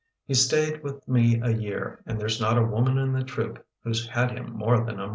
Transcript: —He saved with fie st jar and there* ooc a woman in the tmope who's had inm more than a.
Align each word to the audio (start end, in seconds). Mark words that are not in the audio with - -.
—He 0.27 0.33
saved 0.33 0.81
with 0.81 1.03
fie 1.05 1.39
st 1.39 1.61
jar 1.61 1.99
and 2.07 2.19
there* 2.19 2.25
ooc 2.25 2.57
a 2.57 2.65
woman 2.65 2.97
in 2.97 3.13
the 3.13 3.19
tmope 3.23 3.59
who's 3.83 4.07
had 4.07 4.31
inm 4.31 4.51
more 4.53 4.83
than 4.83 4.99
a. 4.99 5.09